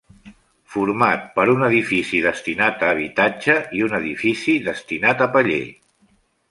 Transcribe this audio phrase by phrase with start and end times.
[0.75, 5.65] Format per un edifici destinat a habitatge i un edifici destinat a paller.